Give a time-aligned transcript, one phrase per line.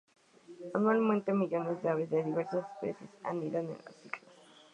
[0.77, 4.23] Anualmente millones de aves de diversas especies anidan en las islas.